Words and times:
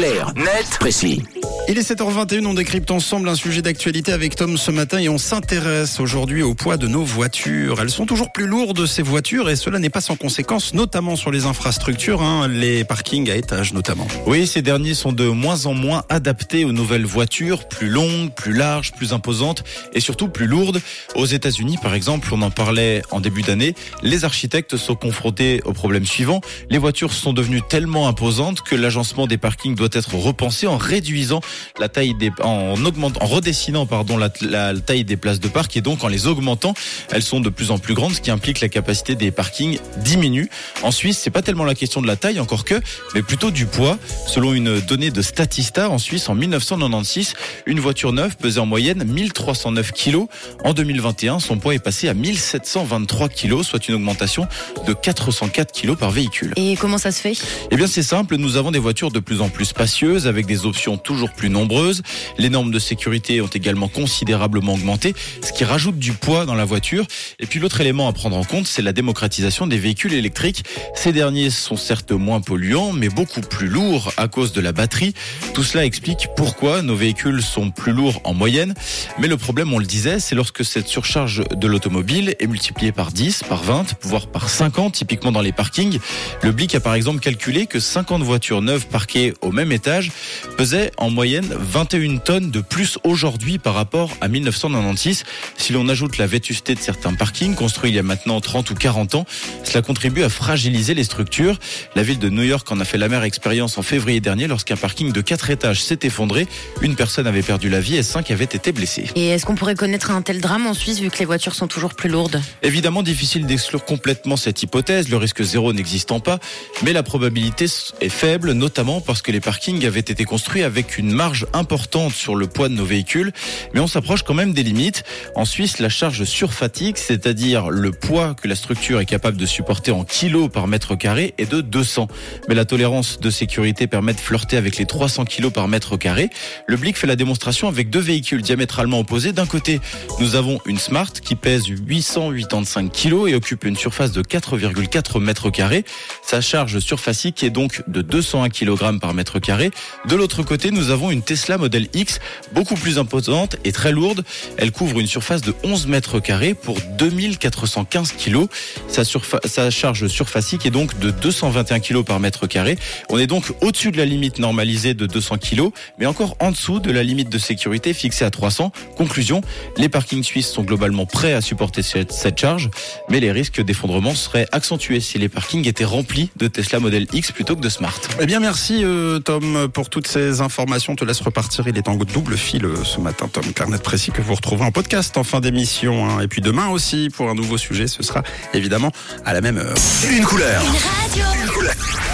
Clair, 0.00 0.32
net, 0.34 0.78
précis. 0.78 1.39
Il 1.70 1.78
est 1.78 1.88
7h21, 1.88 2.46
on 2.46 2.54
décrypte 2.54 2.90
ensemble 2.90 3.28
un 3.28 3.36
sujet 3.36 3.62
d'actualité 3.62 4.10
avec 4.10 4.34
Tom 4.34 4.56
ce 4.56 4.72
matin 4.72 4.98
et 4.98 5.08
on 5.08 5.18
s'intéresse 5.18 6.00
aujourd'hui 6.00 6.42
au 6.42 6.52
poids 6.52 6.76
de 6.76 6.88
nos 6.88 7.04
voitures. 7.04 7.80
Elles 7.80 7.90
sont 7.90 8.06
toujours 8.06 8.32
plus 8.32 8.48
lourdes 8.48 8.86
ces 8.86 9.02
voitures 9.02 9.48
et 9.48 9.54
cela 9.54 9.78
n'est 9.78 9.88
pas 9.88 10.00
sans 10.00 10.16
conséquence, 10.16 10.74
notamment 10.74 11.14
sur 11.14 11.30
les 11.30 11.44
infrastructures, 11.44 12.22
hein, 12.22 12.48
les 12.48 12.82
parkings 12.82 13.30
à 13.30 13.36
étages 13.36 13.72
notamment. 13.72 14.08
Oui, 14.26 14.48
ces 14.48 14.62
derniers 14.62 14.94
sont 14.94 15.12
de 15.12 15.28
moins 15.28 15.66
en 15.66 15.74
moins 15.74 16.02
adaptés 16.08 16.64
aux 16.64 16.72
nouvelles 16.72 17.06
voitures, 17.06 17.68
plus 17.68 17.88
longues, 17.88 18.34
plus 18.34 18.52
larges, 18.52 18.90
plus 18.90 19.12
imposantes 19.12 19.62
et 19.92 20.00
surtout 20.00 20.26
plus 20.26 20.48
lourdes. 20.48 20.82
Aux 21.14 21.26
États-Unis, 21.26 21.78
par 21.80 21.94
exemple, 21.94 22.30
on 22.32 22.42
en 22.42 22.50
parlait 22.50 23.02
en 23.12 23.20
début 23.20 23.42
d'année, 23.42 23.76
les 24.02 24.24
architectes 24.24 24.76
sont 24.76 24.96
confrontés 24.96 25.60
au 25.64 25.72
problème 25.72 26.04
suivant. 26.04 26.40
Les 26.68 26.78
voitures 26.78 27.12
sont 27.12 27.32
devenues 27.32 27.62
tellement 27.62 28.08
imposantes 28.08 28.62
que 28.62 28.74
l'agencement 28.74 29.28
des 29.28 29.38
parkings 29.38 29.76
doit 29.76 29.88
être 29.92 30.16
repensé 30.16 30.66
en 30.66 30.76
réduisant 30.76 31.42
la 31.78 31.88
taille 31.88 32.14
des, 32.14 32.30
en 32.42 32.74
augmentant, 32.84 33.22
en 33.22 33.26
redessinant, 33.26 33.86
pardon, 33.86 34.16
la, 34.16 34.30
la, 34.40 34.74
taille 34.74 35.04
des 35.04 35.16
places 35.16 35.40
de 35.40 35.48
parc 35.48 35.76
et 35.76 35.80
donc 35.80 36.04
en 36.04 36.08
les 36.08 36.26
augmentant, 36.26 36.74
elles 37.10 37.22
sont 37.22 37.40
de 37.40 37.48
plus 37.48 37.70
en 37.70 37.78
plus 37.78 37.94
grandes, 37.94 38.14
ce 38.14 38.20
qui 38.20 38.30
implique 38.30 38.58
que 38.58 38.64
la 38.64 38.68
capacité 38.68 39.14
des 39.14 39.30
parkings 39.30 39.78
diminue. 39.98 40.48
En 40.82 40.90
Suisse, 40.90 41.18
c'est 41.18 41.30
pas 41.30 41.42
tellement 41.42 41.64
la 41.64 41.74
question 41.74 42.00
de 42.00 42.06
la 42.06 42.16
taille 42.16 42.40
encore 42.40 42.64
que, 42.64 42.80
mais 43.14 43.22
plutôt 43.22 43.50
du 43.50 43.66
poids. 43.66 43.98
Selon 44.26 44.54
une 44.54 44.80
donnée 44.80 45.10
de 45.10 45.22
Statista 45.22 45.90
en 45.90 45.98
Suisse, 45.98 46.28
en 46.28 46.34
1996, 46.34 47.34
une 47.66 47.80
voiture 47.80 48.12
neuve 48.12 48.36
pesait 48.36 48.60
en 48.60 48.66
moyenne 48.66 49.04
1309 49.04 49.92
kilos. 49.92 50.26
En 50.64 50.72
2021, 50.72 51.38
son 51.38 51.58
poids 51.58 51.74
est 51.74 51.78
passé 51.78 52.08
à 52.08 52.14
1723 52.14 53.28
kilos, 53.28 53.66
soit 53.66 53.86
une 53.88 53.96
augmentation 53.96 54.46
de 54.86 54.92
404 54.92 55.72
kilos 55.72 55.98
par 55.98 56.10
véhicule. 56.10 56.52
Et 56.56 56.76
comment 56.76 56.98
ça 56.98 57.12
se 57.12 57.20
fait? 57.20 57.34
Eh 57.70 57.76
bien, 57.76 57.86
c'est 57.86 58.02
simple. 58.02 58.36
Nous 58.36 58.56
avons 58.56 58.70
des 58.70 58.78
voitures 58.78 59.10
de 59.10 59.20
plus 59.20 59.40
en 59.40 59.48
plus 59.48 59.66
spacieuses, 59.66 60.26
avec 60.26 60.46
des 60.46 60.66
options 60.66 60.96
toujours 60.96 61.30
plus 61.32 61.49
nombreuses. 61.50 62.02
Les 62.38 62.48
normes 62.48 62.70
de 62.70 62.78
sécurité 62.78 63.40
ont 63.40 63.46
également 63.46 63.88
considérablement 63.88 64.74
augmenté, 64.74 65.14
ce 65.42 65.52
qui 65.52 65.64
rajoute 65.64 65.98
du 65.98 66.12
poids 66.12 66.46
dans 66.46 66.54
la 66.54 66.64
voiture. 66.64 67.06
Et 67.38 67.46
puis 67.46 67.60
l'autre 67.60 67.80
élément 67.80 68.08
à 68.08 68.12
prendre 68.12 68.36
en 68.36 68.44
compte, 68.44 68.66
c'est 68.66 68.82
la 68.82 68.92
démocratisation 68.92 69.66
des 69.66 69.78
véhicules 69.78 70.14
électriques. 70.14 70.64
Ces 70.94 71.12
derniers 71.12 71.50
sont 71.50 71.76
certes 71.76 72.12
moins 72.12 72.40
polluants, 72.40 72.92
mais 72.92 73.08
beaucoup 73.08 73.40
plus 73.40 73.68
lourds 73.68 74.12
à 74.16 74.28
cause 74.28 74.52
de 74.52 74.60
la 74.60 74.72
batterie. 74.72 75.14
Tout 75.54 75.62
cela 75.62 75.84
explique 75.84 76.28
pourquoi 76.36 76.82
nos 76.82 76.96
véhicules 76.96 77.42
sont 77.42 77.70
plus 77.70 77.92
lourds 77.92 78.20
en 78.24 78.34
moyenne. 78.34 78.74
Mais 79.18 79.28
le 79.28 79.36
problème, 79.36 79.72
on 79.72 79.78
le 79.78 79.86
disait, 79.86 80.20
c'est 80.20 80.34
lorsque 80.34 80.64
cette 80.64 80.88
surcharge 80.88 81.42
de 81.50 81.66
l'automobile 81.66 82.34
est 82.38 82.46
multipliée 82.46 82.92
par 82.92 83.12
10, 83.12 83.44
par 83.48 83.62
20, 83.62 83.96
voire 84.02 84.26
par 84.26 84.48
50, 84.48 84.94
typiquement 84.94 85.32
dans 85.32 85.40
les 85.40 85.52
parkings. 85.52 85.98
Le 86.42 86.52
BLIC 86.52 86.74
a 86.74 86.80
par 86.80 86.94
exemple 86.94 87.20
calculé 87.20 87.66
que 87.66 87.80
50 87.80 88.22
voitures 88.22 88.62
neuves 88.62 88.86
parquées 88.86 89.34
au 89.40 89.52
même 89.52 89.72
étage 89.72 90.10
pesaient 90.56 90.90
en 90.96 91.10
moyenne 91.10 91.29
21 91.38 92.16
tonnes 92.16 92.50
de 92.50 92.60
plus 92.60 92.98
aujourd'hui 93.04 93.58
par 93.58 93.74
rapport 93.74 94.10
à 94.20 94.26
1996. 94.26 95.24
Si 95.56 95.72
l'on 95.72 95.88
ajoute 95.88 96.18
la 96.18 96.26
vétusté 96.26 96.74
de 96.74 96.80
certains 96.80 97.14
parkings 97.14 97.54
construits 97.54 97.90
il 97.90 97.96
y 97.96 97.98
a 97.98 98.02
maintenant 98.02 98.40
30 98.40 98.70
ou 98.70 98.74
40 98.74 99.14
ans, 99.14 99.26
cela 99.62 99.82
contribue 99.82 100.24
à 100.24 100.28
fragiliser 100.28 100.94
les 100.94 101.04
structures. 101.04 101.58
La 101.94 102.02
ville 102.02 102.18
de 102.18 102.28
New 102.28 102.42
York 102.42 102.70
en 102.72 102.80
a 102.80 102.84
fait 102.84 102.98
la 102.98 103.08
mère 103.08 103.22
expérience 103.22 103.78
en 103.78 103.82
février 103.82 104.20
dernier 104.20 104.48
lorsqu'un 104.48 104.76
parking 104.76 105.12
de 105.12 105.20
4 105.20 105.50
étages 105.50 105.84
s'est 105.84 106.00
effondré. 106.02 106.48
Une 106.80 106.96
personne 106.96 107.26
avait 107.26 107.42
perdu 107.42 107.68
la 107.68 107.80
vie 107.80 107.96
et 107.96 108.02
5 108.02 108.30
avaient 108.30 108.44
été 108.44 108.72
blessés. 108.72 109.06
Et 109.14 109.28
est-ce 109.28 109.46
qu'on 109.46 109.54
pourrait 109.54 109.76
connaître 109.76 110.10
un 110.10 110.22
tel 110.22 110.40
drame 110.40 110.66
en 110.66 110.74
Suisse 110.74 110.98
vu 110.98 111.10
que 111.10 111.18
les 111.18 111.26
voitures 111.26 111.54
sont 111.54 111.68
toujours 111.68 111.94
plus 111.94 112.08
lourdes? 112.08 112.40
Évidemment, 112.62 113.02
difficile 113.02 113.46
d'exclure 113.46 113.84
complètement 113.84 114.36
cette 114.36 114.62
hypothèse, 114.62 115.08
le 115.08 115.16
risque 115.16 115.42
zéro 115.42 115.72
n'existant 115.72 116.18
pas, 116.18 116.38
mais 116.82 116.92
la 116.92 117.02
probabilité 117.02 117.66
est 118.00 118.08
faible, 118.08 118.52
notamment 118.52 119.00
parce 119.00 119.22
que 119.22 119.30
les 119.30 119.40
parkings 119.40 119.84
avaient 119.86 120.00
été 120.00 120.24
construits 120.24 120.62
avec 120.62 120.98
une 120.98 121.19
marge 121.20 121.46
importante 121.52 122.14
sur 122.14 122.34
le 122.34 122.46
poids 122.46 122.70
de 122.70 122.74
nos 122.74 122.86
véhicules, 122.86 123.30
mais 123.74 123.80
on 123.80 123.86
s'approche 123.86 124.22
quand 124.22 124.32
même 124.32 124.54
des 124.54 124.62
limites. 124.62 125.04
En 125.34 125.44
Suisse, 125.44 125.78
la 125.78 125.90
charge 125.90 126.24
surfatigue, 126.24 126.96
c'est-à-dire 126.96 127.68
le 127.68 127.90
poids 127.90 128.32
que 128.32 128.48
la 128.48 128.54
structure 128.54 129.00
est 129.00 129.04
capable 129.04 129.36
de 129.36 129.44
supporter 129.44 129.90
en 129.90 130.04
kilos 130.04 130.48
par 130.50 130.66
mètre 130.66 130.94
carré, 130.94 131.34
est 131.36 131.50
de 131.50 131.60
200. 131.60 132.08
Mais 132.48 132.54
la 132.54 132.64
tolérance 132.64 133.20
de 133.20 133.28
sécurité 133.28 133.86
permet 133.86 134.14
de 134.14 134.18
flirter 134.18 134.56
avec 134.56 134.78
les 134.78 134.86
300 134.86 135.26
kilos 135.26 135.52
par 135.52 135.68
mètre 135.68 135.98
carré. 135.98 136.30
Le 136.66 136.78
Blick 136.78 136.96
fait 136.96 137.06
la 137.06 137.16
démonstration 137.16 137.68
avec 137.68 137.90
deux 137.90 138.00
véhicules 138.00 138.40
diamétralement 138.40 139.00
opposés. 139.00 139.32
D'un 139.32 139.44
côté, 139.44 139.78
nous 140.20 140.36
avons 140.36 140.58
une 140.64 140.78
Smart 140.78 141.12
qui 141.12 141.34
pèse 141.34 141.66
885 141.66 142.90
kilos 142.90 143.28
et 143.28 143.34
occupe 143.34 143.66
une 143.66 143.76
surface 143.76 144.12
de 144.12 144.22
4,4 144.22 145.20
mètres 145.20 145.50
carrés. 145.50 145.84
Sa 146.22 146.40
charge 146.40 146.78
surfacique 146.78 147.44
est 147.44 147.50
donc 147.50 147.82
de 147.88 148.00
201 148.00 148.48
kg 148.48 148.98
par 148.98 149.12
mètre 149.12 149.38
carré. 149.38 149.70
De 150.08 150.16
l'autre 150.16 150.42
côté, 150.42 150.70
nous 150.70 150.88
avons 150.88 151.09
une 151.10 151.22
Tesla 151.22 151.58
Model 151.58 151.88
X, 151.94 152.20
beaucoup 152.52 152.74
plus 152.74 152.98
imposante 152.98 153.56
et 153.64 153.72
très 153.72 153.92
lourde. 153.92 154.24
Elle 154.56 154.72
couvre 154.72 155.00
une 155.00 155.06
surface 155.06 155.42
de 155.42 155.54
11 155.64 155.86
mètres 155.86 156.20
carrés 156.20 156.54
pour 156.54 156.78
2415 156.98 158.12
kg. 158.12 158.46
Sa, 158.88 159.02
sa 159.44 159.70
charge 159.70 160.06
surfacique 160.08 160.66
est 160.66 160.70
donc 160.70 160.98
de 160.98 161.10
221 161.10 161.80
kg 161.80 162.02
par 162.02 162.20
mètre 162.20 162.46
carré. 162.46 162.78
On 163.08 163.18
est 163.18 163.26
donc 163.26 163.52
au-dessus 163.60 163.90
de 163.90 163.96
la 163.96 164.04
limite 164.04 164.38
normalisée 164.38 164.94
de 164.94 165.06
200 165.06 165.38
kg, 165.38 165.70
mais 165.98 166.06
encore 166.06 166.36
en 166.40 166.50
dessous 166.50 166.80
de 166.80 166.90
la 166.90 167.02
limite 167.02 167.28
de 167.28 167.38
sécurité 167.38 167.92
fixée 167.94 168.24
à 168.24 168.30
300. 168.30 168.72
Conclusion, 168.96 169.40
les 169.76 169.88
parkings 169.88 170.22
suisses 170.22 170.50
sont 170.50 170.62
globalement 170.62 171.06
prêts 171.06 171.32
à 171.32 171.40
supporter 171.40 171.82
cette, 171.82 172.12
cette 172.12 172.38
charge, 172.38 172.70
mais 173.08 173.20
les 173.20 173.32
risques 173.32 173.62
d'effondrement 173.62 174.14
seraient 174.14 174.46
accentués 174.52 175.00
si 175.00 175.18
les 175.18 175.28
parkings 175.28 175.66
étaient 175.66 175.84
remplis 175.84 176.30
de 176.36 176.46
Tesla 176.46 176.80
Model 176.80 177.06
X 177.12 177.32
plutôt 177.32 177.56
que 177.56 177.60
de 177.60 177.68
Smart. 177.68 178.00
Eh 178.20 178.26
bien, 178.26 178.40
merci 178.40 178.84
euh, 178.84 179.18
Tom 179.18 179.68
pour 179.72 179.90
toutes 179.90 180.06
ces 180.06 180.40
informations. 180.40 180.96
Te 181.00 181.06
laisse 181.06 181.22
repartir. 181.22 181.66
Il 181.66 181.78
est 181.78 181.88
en 181.88 181.96
double 181.96 182.36
fil 182.36 182.66
euh, 182.66 182.84
ce 182.84 183.00
matin, 183.00 183.26
Tom 183.26 183.54
Carnet 183.54 183.78
précis 183.78 184.10
que 184.10 184.20
vous 184.20 184.34
retrouvez 184.34 184.64
en 184.64 184.70
podcast 184.70 185.16
en 185.16 185.24
fin 185.24 185.40
d'émission. 185.40 186.06
Hein. 186.06 186.20
Et 186.20 186.28
puis 186.28 186.42
demain 186.42 186.68
aussi 186.68 187.08
pour 187.08 187.30
un 187.30 187.34
nouveau 187.34 187.56
sujet. 187.56 187.86
Ce 187.86 188.02
sera 188.02 188.22
évidemment 188.52 188.92
à 189.24 189.32
la 189.32 189.40
même 189.40 189.56
heure. 189.56 189.74
Une 190.10 190.24
couleur. 190.26 190.62
Une 190.62 190.68
radio. 191.08 191.24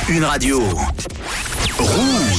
Une 0.08 0.24
radio. 0.24 0.62
Rouge. 1.80 2.36